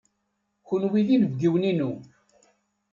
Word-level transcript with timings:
Kenwi 0.67 1.01
d 1.07 1.09
inebgiwen-inu. 1.15 1.91